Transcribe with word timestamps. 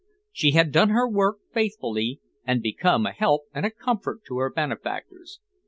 She 0.31 0.53
had 0.53 0.71
done 0.71 0.89
her 0.89 1.07
work 1.07 1.41
faithfully 1.53 2.21
and 2.43 2.63
become 2.63 3.05
a 3.05 3.11
help 3.11 3.43
and 3.53 3.67
a 3.67 3.69
comfort 3.69 4.23
to 4.29 4.39
her 4.39 4.49
benefactors. 4.49 5.39